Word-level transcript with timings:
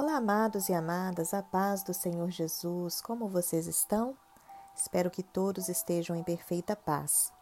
Olá, 0.00 0.14
amados 0.14 0.68
e 0.68 0.72
amadas, 0.72 1.34
a 1.34 1.42
paz 1.42 1.82
do 1.82 1.92
Senhor 1.92 2.30
Jesus, 2.30 3.00
como 3.00 3.26
vocês 3.26 3.66
estão? 3.66 4.16
Espero 4.72 5.10
que 5.10 5.24
todos 5.24 5.68
estejam 5.68 6.14
em 6.14 6.22
perfeita 6.22 6.76
paz. 6.76 7.32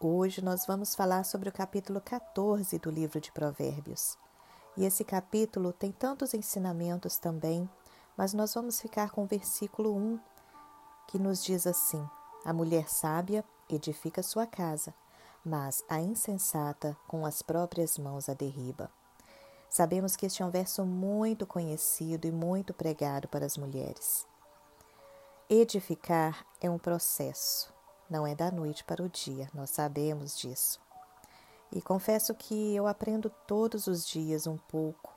Hoje 0.00 0.42
nós 0.42 0.64
vamos 0.64 0.94
falar 0.94 1.22
sobre 1.22 1.50
o 1.50 1.52
capítulo 1.52 2.00
14 2.00 2.78
do 2.78 2.90
livro 2.90 3.20
de 3.20 3.30
Provérbios. 3.30 4.16
E 4.74 4.86
esse 4.86 5.04
capítulo 5.04 5.70
tem 5.70 5.92
tantos 5.92 6.32
ensinamentos 6.32 7.18
também, 7.18 7.68
mas 8.16 8.32
nós 8.32 8.54
vamos 8.54 8.80
ficar 8.80 9.10
com 9.10 9.24
o 9.24 9.26
versículo 9.26 9.94
1, 9.94 10.18
que 11.08 11.18
nos 11.18 11.44
diz 11.44 11.66
assim: 11.66 12.02
A 12.42 12.54
mulher 12.54 12.88
sábia 12.88 13.44
edifica 13.68 14.22
sua 14.22 14.46
casa, 14.46 14.94
mas 15.44 15.84
a 15.90 16.00
insensata 16.00 16.96
com 17.06 17.26
as 17.26 17.42
próprias 17.42 17.98
mãos 17.98 18.30
a 18.30 18.32
derriba. 18.32 18.90
Sabemos 19.70 20.16
que 20.16 20.26
este 20.26 20.42
é 20.42 20.44
um 20.44 20.50
verso 20.50 20.84
muito 20.84 21.46
conhecido 21.46 22.26
e 22.26 22.32
muito 22.32 22.74
pregado 22.74 23.28
para 23.28 23.46
as 23.46 23.56
mulheres. 23.56 24.26
Edificar 25.48 26.44
é 26.60 26.68
um 26.68 26.76
processo, 26.76 27.72
não 28.10 28.26
é 28.26 28.34
da 28.34 28.50
noite 28.50 28.82
para 28.82 29.00
o 29.00 29.08
dia, 29.08 29.48
nós 29.54 29.70
sabemos 29.70 30.36
disso. 30.36 30.80
E 31.70 31.80
confesso 31.80 32.34
que 32.34 32.74
eu 32.74 32.88
aprendo 32.88 33.30
todos 33.46 33.86
os 33.86 34.04
dias 34.04 34.48
um 34.48 34.56
pouco 34.56 35.14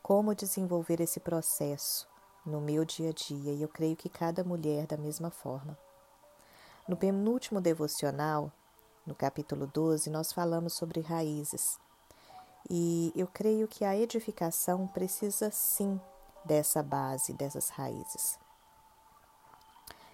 como 0.00 0.36
desenvolver 0.36 1.00
esse 1.00 1.18
processo 1.18 2.06
no 2.44 2.60
meu 2.60 2.84
dia 2.84 3.10
a 3.10 3.12
dia, 3.12 3.52
e 3.52 3.60
eu 3.60 3.68
creio 3.68 3.96
que 3.96 4.08
cada 4.08 4.44
mulher 4.44 4.86
da 4.86 4.96
mesma 4.96 5.30
forma. 5.30 5.76
No 6.86 6.96
penúltimo 6.96 7.60
devocional, 7.60 8.52
no 9.04 9.16
capítulo 9.16 9.66
12, 9.66 10.08
nós 10.10 10.32
falamos 10.32 10.74
sobre 10.74 11.00
raízes. 11.00 11.76
E 12.68 13.12
eu 13.14 13.26
creio 13.26 13.68
que 13.68 13.84
a 13.84 13.96
edificação 13.96 14.86
precisa 14.88 15.50
sim 15.50 16.00
dessa 16.44 16.82
base, 16.82 17.32
dessas 17.32 17.68
raízes. 17.68 18.38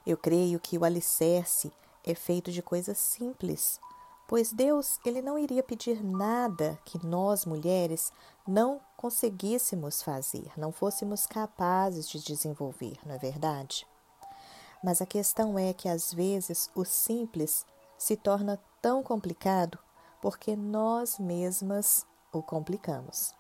Eu 0.07 0.17
creio 0.17 0.59
que 0.59 0.77
o 0.77 0.85
alicerce 0.85 1.73
é 2.05 2.15
feito 2.15 2.51
de 2.51 2.61
coisas 2.61 2.99
simples, 2.99 3.79
pois 4.27 4.53
Deus 4.53 4.99
ele 5.05 5.23
não 5.23 5.39
iria 5.39 5.63
pedir 5.63 6.03
nada 6.03 6.79
que 6.85 7.05
nós 7.07 7.47
mulheres 7.47 8.13
não 8.47 8.81
conseguíssemos 8.97 10.03
fazer, 10.03 10.51
não 10.57 10.73
fôssemos 10.73 11.27
capazes 11.27 12.09
de 12.09 12.21
desenvolver, 12.21 12.99
não 13.07 13.15
é 13.15 13.19
verdade? 13.19 13.87
Mas 14.83 15.01
a 15.01 15.07
questão 15.07 15.57
é 15.59 15.73
que 15.73 15.89
às 15.89 16.13
vezes 16.13 16.69
o 16.75 16.85
simples 16.85 17.65
se 17.97 18.17
torna 18.17 18.61
tão 18.81 19.03
complicado 19.03 19.79
porque 20.21 20.57
nós 20.57 21.19
mesmas 21.19 22.05
o 22.33 22.43
complicamos. 22.43 23.35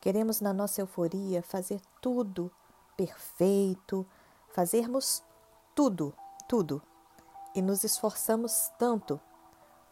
Queremos, 0.00 0.40
na 0.40 0.52
nossa 0.52 0.80
euforia, 0.80 1.42
fazer 1.42 1.80
tudo 2.00 2.50
perfeito, 2.96 4.06
fazermos 4.48 5.22
tudo, 5.74 6.14
tudo, 6.48 6.82
e 7.54 7.62
nos 7.62 7.84
esforçamos 7.84 8.70
tanto 8.78 9.20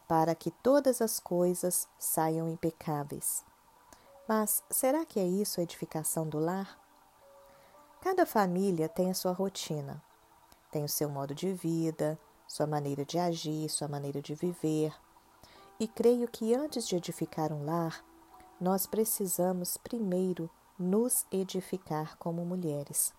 para 0.07 0.35
que 0.35 0.51
todas 0.51 1.01
as 1.01 1.19
coisas 1.19 1.89
saiam 1.99 2.49
impecáveis. 2.49 3.45
Mas 4.29 4.63
será 4.71 5.05
que 5.05 5.19
é 5.19 5.27
isso 5.27 5.61
a 5.61 5.63
edificação 5.63 6.29
do 6.29 6.39
lar? 6.39 6.79
Cada 8.01 8.27
família 8.27 8.89
tem 8.89 9.11
a 9.11 9.15
sua 9.15 9.33
rotina, 9.33 10.03
tem 10.71 10.85
o 10.85 10.89
seu 10.89 11.09
modo 11.09 11.35
de 11.35 11.53
vida, 11.53 12.19
sua 12.49 12.67
maneira 12.67 13.05
de 13.05 13.19
agir, 13.19 13.69
sua 13.69 13.89
maneira 13.89 14.21
de 14.21 14.35
viver. 14.35 14.93
E 15.83 15.89
creio 15.89 16.29
que 16.29 16.55
antes 16.55 16.87
de 16.87 16.95
edificar 16.95 17.53
um 17.53 17.65
lar, 17.65 18.05
nós 18.61 18.87
precisamos 18.87 19.77
primeiro 19.77 20.49
nos 20.79 21.27
edificar 21.29 22.17
como 22.19 22.45
mulheres. 22.45 23.13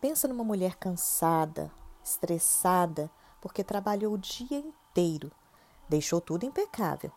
Pensa 0.00 0.28
numa 0.28 0.44
mulher 0.44 0.76
cansada, 0.76 1.68
estressada, 2.04 3.10
porque 3.40 3.64
trabalhou 3.64 4.14
o 4.14 4.18
dia 4.18 4.56
inteiro, 4.56 5.32
deixou 5.88 6.20
tudo 6.20 6.46
impecável, 6.46 7.10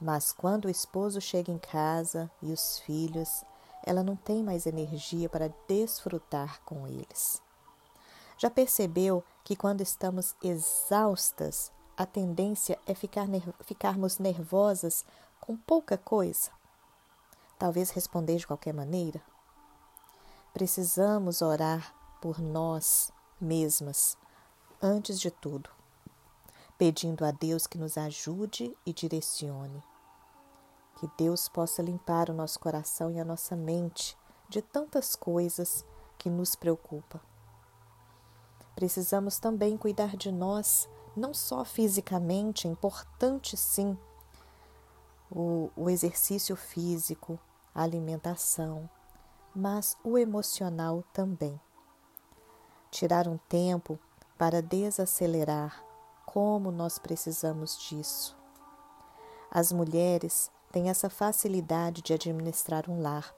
mas 0.00 0.30
quando 0.30 0.66
o 0.66 0.70
esposo 0.70 1.20
chega 1.20 1.50
em 1.50 1.58
casa 1.58 2.30
e 2.40 2.52
os 2.52 2.78
filhos, 2.78 3.42
ela 3.84 4.04
não 4.04 4.14
tem 4.14 4.44
mais 4.44 4.64
energia 4.64 5.28
para 5.28 5.52
desfrutar 5.66 6.62
com 6.64 6.86
eles. 6.86 7.42
Já 8.36 8.48
percebeu 8.48 9.24
que 9.42 9.56
quando 9.56 9.80
estamos 9.80 10.36
exaustas, 10.40 11.72
a 11.98 12.06
tendência 12.06 12.78
é 12.86 12.94
ficar 12.94 13.26
ner 13.26 13.42
ficarmos 13.62 14.18
nervosas 14.18 15.04
com 15.40 15.56
pouca 15.56 15.98
coisa? 15.98 16.52
Talvez 17.58 17.90
responder 17.90 18.36
de 18.36 18.46
qualquer 18.46 18.72
maneira? 18.72 19.20
Precisamos 20.54 21.42
orar 21.42 21.92
por 22.22 22.40
nós 22.40 23.10
mesmas, 23.40 24.16
antes 24.80 25.18
de 25.18 25.28
tudo, 25.28 25.70
pedindo 26.78 27.24
a 27.24 27.32
Deus 27.32 27.66
que 27.66 27.76
nos 27.76 27.98
ajude 27.98 28.76
e 28.86 28.92
direcione. 28.92 29.82
Que 31.00 31.10
Deus 31.18 31.48
possa 31.48 31.82
limpar 31.82 32.30
o 32.30 32.34
nosso 32.34 32.60
coração 32.60 33.10
e 33.10 33.18
a 33.18 33.24
nossa 33.24 33.56
mente 33.56 34.16
de 34.48 34.62
tantas 34.62 35.16
coisas 35.16 35.84
que 36.16 36.30
nos 36.30 36.54
preocupam. 36.54 37.20
Precisamos 38.76 39.40
também 39.40 39.76
cuidar 39.76 40.16
de 40.16 40.30
nós 40.30 40.88
não 41.16 41.32
só 41.34 41.64
fisicamente, 41.64 42.66
é 42.66 42.70
importante 42.70 43.56
sim 43.56 43.96
o, 45.30 45.70
o 45.76 45.90
exercício 45.90 46.56
físico, 46.56 47.38
a 47.74 47.82
alimentação, 47.82 48.88
mas 49.54 49.96
o 50.02 50.16
emocional 50.16 51.04
também. 51.12 51.60
Tirar 52.90 53.28
um 53.28 53.36
tempo 53.48 53.98
para 54.38 54.62
desacelerar, 54.62 55.84
como 56.24 56.70
nós 56.70 56.98
precisamos 56.98 57.78
disso. 57.78 58.36
As 59.50 59.72
mulheres 59.72 60.50
têm 60.70 60.90
essa 60.90 61.10
facilidade 61.10 62.02
de 62.02 62.12
administrar 62.12 62.88
um 62.88 63.00
lar, 63.00 63.34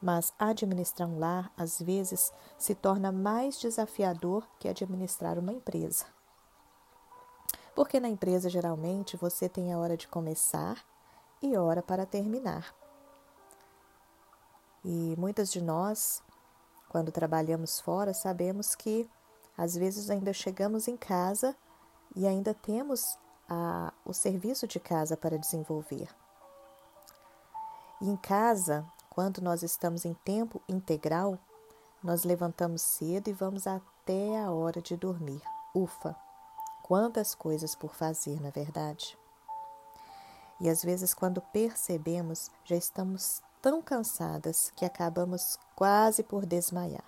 mas 0.00 0.32
administrar 0.38 1.08
um 1.08 1.18
lar 1.18 1.52
às 1.56 1.80
vezes 1.80 2.32
se 2.56 2.74
torna 2.74 3.12
mais 3.12 3.58
desafiador 3.58 4.46
que 4.58 4.68
administrar 4.68 5.38
uma 5.38 5.52
empresa. 5.52 6.06
Porque 7.74 8.00
na 8.00 8.08
empresa, 8.08 8.48
geralmente, 8.48 9.16
você 9.16 9.48
tem 9.48 9.72
a 9.72 9.78
hora 9.78 9.96
de 9.96 10.08
começar 10.08 10.84
e 11.42 11.56
hora 11.56 11.82
para 11.82 12.04
terminar. 12.04 12.74
E 14.84 15.14
muitas 15.18 15.52
de 15.52 15.60
nós, 15.60 16.22
quando 16.88 17.12
trabalhamos 17.12 17.80
fora, 17.80 18.12
sabemos 18.12 18.74
que 18.74 19.08
às 19.56 19.76
vezes 19.76 20.10
ainda 20.10 20.32
chegamos 20.32 20.88
em 20.88 20.96
casa 20.96 21.54
e 22.16 22.26
ainda 22.26 22.54
temos 22.54 23.18
a, 23.48 23.92
o 24.04 24.12
serviço 24.12 24.66
de 24.66 24.80
casa 24.80 25.16
para 25.16 25.38
desenvolver. 25.38 26.08
E 28.00 28.08
em 28.08 28.16
casa, 28.16 28.86
quando 29.10 29.40
nós 29.40 29.62
estamos 29.62 30.04
em 30.04 30.14
tempo 30.14 30.62
integral, 30.68 31.38
nós 32.02 32.24
levantamos 32.24 32.80
cedo 32.80 33.28
e 33.28 33.32
vamos 33.32 33.66
até 33.66 34.40
a 34.40 34.50
hora 34.50 34.80
de 34.80 34.96
dormir. 34.96 35.42
Ufa! 35.74 36.16
Quantas 36.90 37.36
coisas 37.36 37.76
por 37.76 37.94
fazer, 37.94 38.40
na 38.40 38.48
é 38.48 38.50
verdade? 38.50 39.16
E 40.60 40.68
às 40.68 40.82
vezes, 40.82 41.14
quando 41.14 41.40
percebemos, 41.40 42.50
já 42.64 42.74
estamos 42.74 43.40
tão 43.62 43.80
cansadas 43.80 44.72
que 44.74 44.84
acabamos 44.84 45.56
quase 45.76 46.24
por 46.24 46.44
desmaiar. 46.44 47.04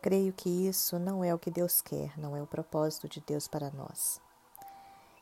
Creio 0.00 0.32
que 0.32 0.48
isso 0.48 0.96
não 0.96 1.24
é 1.24 1.34
o 1.34 1.40
que 1.40 1.50
Deus 1.50 1.80
quer, 1.80 2.16
não 2.16 2.36
é 2.36 2.40
o 2.40 2.46
propósito 2.46 3.08
de 3.08 3.20
Deus 3.20 3.48
para 3.48 3.68
nós. 3.72 4.20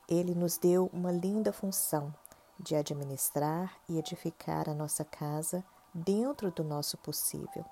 Ele 0.07 0.35
nos 0.35 0.59
deu 0.59 0.91
uma 0.93 1.11
linda 1.11 1.51
função 1.51 2.15
de 2.61 2.77
administrar 2.77 3.75
e 3.89 3.99
edificar 3.99 4.69
a 4.69 4.75
nossa 4.75 5.03
casa 5.03 5.65
dentro 5.95 6.51
do 6.51 6.63
nosso 6.63 6.99
possível. 6.99 7.65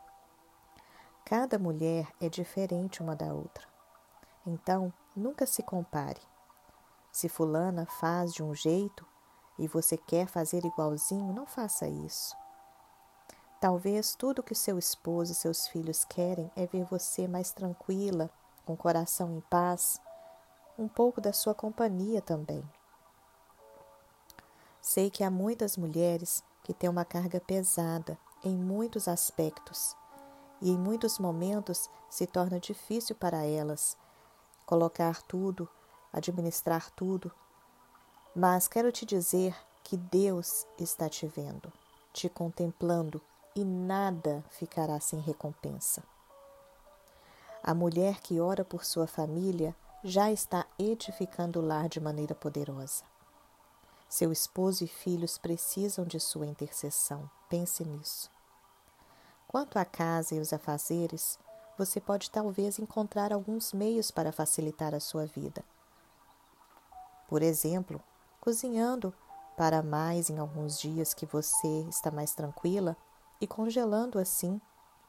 Cada 1.26 1.58
mulher 1.58 2.10
é 2.18 2.30
diferente 2.30 3.02
uma 3.02 3.14
da 3.14 3.34
outra. 3.34 3.68
Então, 4.46 4.90
nunca 5.14 5.46
se 5.46 5.62
compare. 5.62 6.20
Se 7.10 7.28
fulana 7.28 7.86
faz 7.86 8.32
de 8.32 8.42
um 8.42 8.54
jeito 8.54 9.06
e 9.58 9.68
você 9.68 9.96
quer 9.96 10.26
fazer 10.26 10.64
igualzinho, 10.64 11.32
não 11.32 11.46
faça 11.46 11.86
isso. 11.86 12.34
Talvez 13.60 14.14
tudo 14.14 14.42
que 14.42 14.54
seu 14.54 14.78
esposo 14.78 15.32
e 15.32 15.34
seus 15.34 15.68
filhos 15.68 16.04
querem 16.04 16.50
é 16.56 16.66
ver 16.66 16.84
você 16.84 17.28
mais 17.28 17.52
tranquila, 17.52 18.30
com 18.64 18.72
o 18.72 18.76
coração 18.76 19.30
em 19.36 19.40
paz, 19.42 20.00
um 20.78 20.88
pouco 20.88 21.20
da 21.20 21.32
sua 21.32 21.54
companhia 21.54 22.20
também. 22.20 22.64
Sei 24.80 25.10
que 25.10 25.22
há 25.22 25.30
muitas 25.30 25.76
mulheres 25.76 26.42
que 26.64 26.74
têm 26.74 26.90
uma 26.90 27.04
carga 27.04 27.38
pesada 27.40 28.18
em 28.42 28.56
muitos 28.56 29.06
aspectos 29.06 29.96
e 30.60 30.70
em 30.70 30.78
muitos 30.78 31.18
momentos 31.18 31.88
se 32.10 32.26
torna 32.26 32.58
difícil 32.58 33.14
para 33.14 33.44
elas 33.44 33.96
colocar 34.72 35.20
tudo, 35.24 35.68
administrar 36.10 36.90
tudo. 36.92 37.30
Mas 38.34 38.66
quero 38.66 38.90
te 38.90 39.04
dizer 39.04 39.54
que 39.84 39.98
Deus 39.98 40.66
está 40.78 41.10
te 41.10 41.26
vendo, 41.26 41.70
te 42.10 42.26
contemplando 42.26 43.20
e 43.54 43.66
nada 43.66 44.42
ficará 44.48 44.98
sem 44.98 45.20
recompensa. 45.20 46.02
A 47.62 47.74
mulher 47.74 48.22
que 48.22 48.40
ora 48.40 48.64
por 48.64 48.82
sua 48.82 49.06
família 49.06 49.76
já 50.02 50.32
está 50.32 50.66
edificando 50.78 51.60
o 51.60 51.62
lar 51.62 51.86
de 51.86 52.00
maneira 52.00 52.34
poderosa. 52.34 53.04
Seu 54.08 54.32
esposo 54.32 54.84
e 54.84 54.88
filhos 54.88 55.36
precisam 55.36 56.06
de 56.06 56.18
sua 56.18 56.46
intercessão. 56.46 57.30
Pense 57.46 57.84
nisso. 57.84 58.30
Quanto 59.46 59.78
à 59.78 59.84
casa 59.84 60.34
e 60.34 60.40
os 60.40 60.50
afazeres, 60.50 61.38
você 61.84 62.00
pode 62.00 62.30
talvez 62.30 62.78
encontrar 62.78 63.32
alguns 63.32 63.72
meios 63.72 64.10
para 64.10 64.30
facilitar 64.30 64.94
a 64.94 65.00
sua 65.00 65.26
vida. 65.26 65.64
Por 67.28 67.42
exemplo, 67.42 68.00
cozinhando 68.40 69.12
para 69.56 69.82
mais 69.82 70.30
em 70.30 70.38
alguns 70.38 70.78
dias 70.78 71.12
que 71.12 71.26
você 71.26 71.84
está 71.88 72.10
mais 72.10 72.34
tranquila 72.34 72.96
e 73.40 73.46
congelando 73.46 74.18
assim 74.18 74.60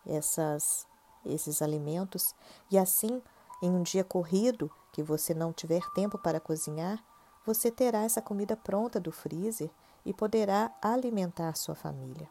essas, 0.05 0.87
esses 1.23 1.61
alimentos, 1.61 2.33
e 2.71 2.77
assim, 2.77 3.21
em 3.61 3.69
um 3.69 3.83
dia 3.83 4.03
corrido 4.03 4.69
que 4.91 5.03
você 5.03 5.33
não 5.33 5.53
tiver 5.53 5.81
tempo 5.93 6.17
para 6.17 6.39
cozinhar, 6.39 7.03
você 7.45 7.69
terá 7.69 8.03
essa 8.03 8.21
comida 8.21 8.57
pronta 8.57 8.99
do 8.99 9.11
freezer 9.11 9.69
e 10.03 10.13
poderá 10.13 10.73
alimentar 10.81 11.55
sua 11.55 11.75
família. 11.75 12.27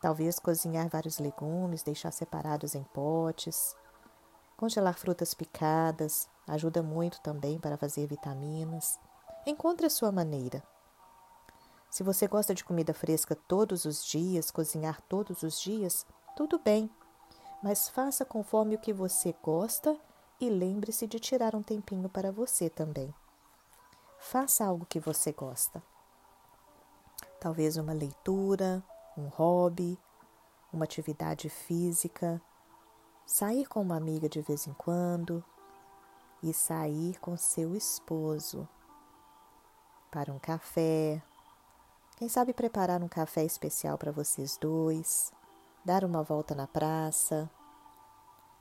Talvez 0.00 0.38
cozinhar 0.38 0.88
vários 0.88 1.18
legumes, 1.18 1.82
deixar 1.82 2.12
separados 2.12 2.74
em 2.74 2.84
potes. 2.84 3.76
Congelar 4.56 4.98
frutas 4.98 5.34
picadas 5.34 6.28
ajuda 6.46 6.82
muito 6.82 7.20
também 7.20 7.58
para 7.58 7.76
fazer 7.76 8.06
vitaminas. 8.06 8.98
Encontre 9.46 9.86
a 9.86 9.90
sua 9.90 10.10
maneira. 10.10 10.62
Se 11.90 12.02
você 12.02 12.26
gosta 12.26 12.54
de 12.54 12.64
comida 12.64 12.92
fresca 12.92 13.34
todos 13.34 13.84
os 13.84 14.04
dias, 14.04 14.50
cozinhar 14.50 15.00
todos 15.08 15.42
os 15.42 15.60
dias, 15.60 16.06
tudo 16.36 16.58
bem, 16.58 16.90
mas 17.62 17.88
faça 17.88 18.24
conforme 18.24 18.76
o 18.76 18.78
que 18.78 18.92
você 18.92 19.34
gosta 19.42 19.98
e 20.40 20.48
lembre-se 20.48 21.06
de 21.06 21.18
tirar 21.18 21.54
um 21.54 21.62
tempinho 21.62 22.08
para 22.08 22.30
você 22.30 22.68
também. 22.70 23.12
Faça 24.18 24.64
algo 24.64 24.86
que 24.86 25.00
você 25.00 25.32
gosta. 25.32 25.82
Talvez 27.40 27.76
uma 27.76 27.92
leitura, 27.92 28.82
um 29.18 29.28
hobby, 29.28 29.98
uma 30.72 30.84
atividade 30.84 31.48
física, 31.48 32.40
sair 33.26 33.66
com 33.66 33.82
uma 33.82 33.96
amiga 33.96 34.28
de 34.28 34.40
vez 34.40 34.66
em 34.66 34.72
quando 34.74 35.44
e 36.42 36.52
sair 36.52 37.18
com 37.18 37.36
seu 37.36 37.74
esposo 37.74 38.68
para 40.10 40.32
um 40.32 40.38
café. 40.38 41.22
Quem 42.16 42.28
sabe 42.28 42.52
preparar 42.52 43.02
um 43.02 43.08
café 43.08 43.44
especial 43.44 43.98
para 43.98 44.12
vocês 44.12 44.56
dois, 44.56 45.32
dar 45.84 46.04
uma 46.04 46.22
volta 46.22 46.54
na 46.54 46.66
praça, 46.66 47.50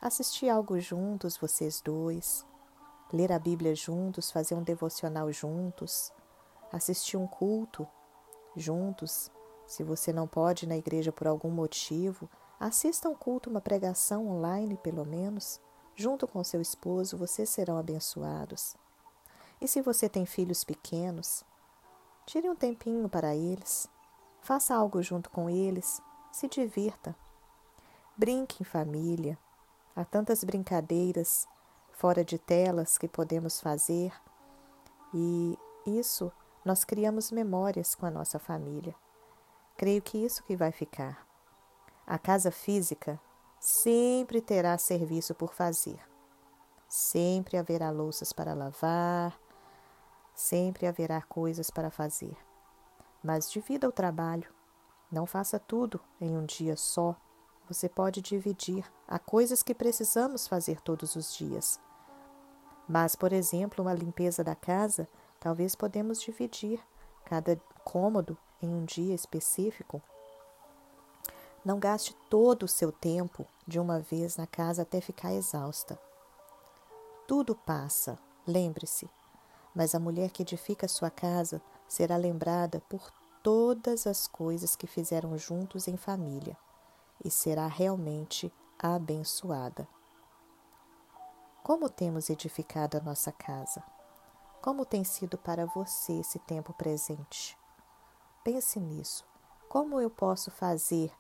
assistir 0.02 0.50
algo 0.50 0.80
juntos, 0.80 1.38
vocês 1.38 1.82
dois, 1.82 2.46
ler 3.12 3.32
a 3.32 3.40
Bíblia 3.40 3.76
juntos, 3.76 4.32
fazer 4.32 4.56
um 4.56 4.64
devocional 4.64 5.32
juntos, 5.32 6.12
assistir 6.72 7.18
um 7.18 7.28
culto 7.28 7.88
juntos 8.56 9.32
se 9.68 9.84
você 9.84 10.14
não 10.14 10.26
pode 10.26 10.66
ir 10.66 10.70
na 10.70 10.78
igreja 10.78 11.12
por 11.12 11.28
algum 11.28 11.52
motivo, 11.52 12.30
assista 12.58 13.10
um 13.10 13.14
culto, 13.14 13.50
uma 13.50 13.60
pregação 13.60 14.28
online, 14.28 14.78
pelo 14.78 15.06
menos. 15.06 15.60
Junto 15.94 16.26
com 16.28 16.44
seu 16.44 16.62
esposo, 16.62 17.18
vocês 17.18 17.50
serão 17.50 17.78
abençoados. 17.78 18.76
E 19.60 19.68
se 19.68 19.82
você 19.82 20.08
tem 20.08 20.26
filhos 20.26 20.64
pequenos, 20.64 21.44
tire 22.26 22.50
um 22.50 22.56
tempinho 22.56 23.10
para 23.10 23.36
eles. 23.36 23.90
Faça 24.42 24.74
algo 24.74 25.04
junto 25.04 25.30
com 25.30 25.50
eles. 25.50 26.02
Se 26.32 26.48
divirta. 26.48 27.14
Brinque 28.16 28.64
em 28.64 28.66
família. 28.66 29.38
Há 29.94 30.06
tantas 30.06 30.44
brincadeiras 30.44 31.48
fora 31.92 32.24
de 32.24 32.38
telas 32.38 32.98
que 32.98 33.08
podemos 33.08 33.60
fazer 33.60 34.14
e 35.14 35.58
isso 35.86 36.32
nós 36.64 36.84
criamos 36.84 37.32
memórias 37.32 37.96
com 37.96 38.06
a 38.06 38.12
nossa 38.12 38.38
família. 38.38 38.94
Creio 39.78 40.02
que 40.02 40.18
isso 40.18 40.44
que 40.44 40.56
vai 40.56 40.72
ficar. 40.72 41.28
A 42.06 42.18
casa 42.18 42.50
física 42.50 43.20
sempre 43.60 44.42
terá 44.42 44.76
serviço 44.78 45.36
por 45.36 45.54
fazer. 45.54 46.00
Sempre 46.90 47.58
haverá 47.58 47.92
louças 47.92 48.34
para 48.34 48.56
lavar, 48.56 49.40
sempre 50.34 50.88
haverá 50.88 51.22
coisas 51.22 51.70
para 51.70 51.92
fazer. 51.92 52.36
Mas 53.24 53.52
divida 53.52 53.88
o 53.88 53.92
trabalho. 53.92 54.52
Não 55.12 55.28
faça 55.28 55.60
tudo 55.60 56.02
em 56.20 56.36
um 56.36 56.46
dia 56.46 56.76
só. 56.76 57.16
Você 57.70 57.88
pode 57.88 58.20
dividir. 58.20 58.84
Há 59.08 59.20
coisas 59.20 59.62
que 59.62 59.76
precisamos 59.76 60.48
fazer 60.48 60.82
todos 60.82 61.16
os 61.16 61.36
dias. 61.36 61.80
Mas, 62.88 63.16
por 63.16 63.32
exemplo, 63.32 63.84
uma 63.84 63.94
limpeza 63.94 64.44
da 64.44 64.56
casa, 64.56 65.08
talvez 65.40 65.76
podemos 65.76 66.20
dividir. 66.20 66.82
Cada 67.26 67.58
cômodo 67.84 68.38
em 68.62 68.74
um 68.74 68.86
dia 68.86 69.14
específico, 69.14 70.02
não 71.64 71.80
gaste 71.80 72.16
todo 72.30 72.64
o 72.64 72.68
seu 72.68 72.92
tempo 72.92 73.46
de 73.68 73.80
uma 73.80 74.00
vez 74.00 74.38
na 74.38 74.48
casa 74.48 74.84
até 74.84 75.02
ficar 75.02 75.34
exausta. 75.34 76.00
Tudo 77.28 77.54
passa, 77.54 78.18
lembre-se, 78.48 79.10
mas 79.76 79.94
a 79.94 80.00
mulher 80.00 80.32
que 80.32 80.44
edifica 80.44 80.88
sua 80.88 81.10
casa 81.10 81.62
será 81.88 82.16
lembrada 82.16 82.82
por 82.88 83.12
todas 83.44 84.08
as 84.08 84.28
coisas 84.28 84.76
que 84.76 84.88
fizeram 84.88 85.38
juntos 85.38 85.88
em 85.88 85.98
família 85.98 86.58
e 87.24 87.30
será 87.30 87.68
realmente 87.68 88.52
abençoada. 88.80 89.88
Como 91.64 91.90
temos 91.90 92.30
edificado 92.30 92.98
a 92.98 93.02
nossa 93.02 93.32
casa? 93.32 93.84
Como 94.62 94.86
tem 94.86 95.04
sido 95.04 95.38
para 95.38 95.66
você 95.66 96.14
esse 96.14 96.40
tempo 96.40 96.72
presente? 96.74 97.58
Pense 98.48 98.80
nisso. 98.80 99.26
Como 99.68 100.00
eu 100.00 100.10
posso 100.10 100.50
fazer 100.50 101.12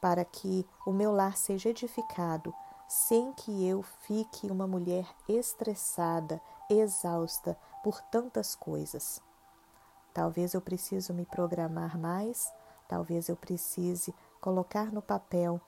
para 0.00 0.24
que 0.24 0.64
o 0.86 0.92
meu 0.92 1.10
lar 1.10 1.36
seja 1.36 1.70
edificado 1.70 2.54
sem 2.86 3.32
que 3.32 3.66
eu 3.66 3.82
fique 3.82 4.48
uma 4.48 4.68
mulher 4.68 5.04
estressada, 5.28 6.40
exausta 6.70 7.58
por 7.82 8.00
tantas 8.02 8.54
coisas? 8.54 9.20
Talvez 10.14 10.54
eu 10.54 10.60
precise 10.60 11.12
me 11.12 11.26
programar 11.26 11.98
mais, 11.98 12.54
talvez 12.86 13.28
eu 13.28 13.34
precise 13.34 14.14
colocar 14.40 14.92
no 14.92 15.02
papel 15.02 15.60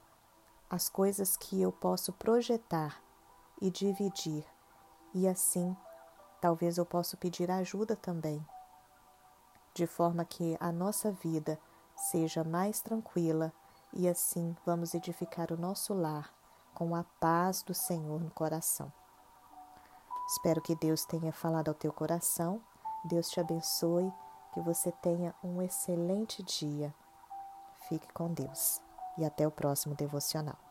as 0.71 0.89
coisas 0.89 1.37
que 1.37 1.61
eu 1.61 1.73
posso 1.73 2.13
projetar 2.13 3.03
e 3.61 3.73
dividir. 3.73 4.47
E 5.13 5.27
assim, 5.27 5.77
talvez 6.41 6.79
eu 6.79 6.87
possa 6.87 7.17
pedir 7.17 7.51
ajuda 7.51 7.97
também 7.97 8.41
de 9.79 9.87
forma 9.87 10.25
que 10.25 10.57
a 10.59 10.73
nossa 10.73 11.13
vida 11.13 11.57
seja 11.95 12.43
mais 12.43 12.81
tranquila 12.81 13.53
e 13.93 14.09
assim 14.09 14.57
vamos 14.67 14.93
edificar 14.93 15.53
o 15.53 15.57
nosso 15.57 15.95
lar 15.95 16.35
com 16.75 16.97
a 16.97 17.05
paz 17.21 17.63
do 17.63 17.73
Senhor 17.73 18.21
no 18.21 18.31
coração. 18.33 18.93
Espero 20.29 20.61
que 20.61 20.75
Deus 20.75 21.05
tenha 21.05 21.33
falado 21.33 21.69
ao 21.69 21.75
teu 21.75 21.93
coração. 21.93 22.61
Deus 23.05 23.31
te 23.31 23.39
abençoe, 23.39 24.13
que 24.53 24.61
você 24.61 24.91
tenha 25.01 25.33
um 25.45 25.63
excelente 25.63 26.43
dia. 26.43 26.93
Fique 27.89 28.13
com 28.13 28.35
Deus 28.35 28.83
e 29.17 29.25
até 29.25 29.47
o 29.47 29.51
próximo 29.51 29.95
devocional. 29.95 30.68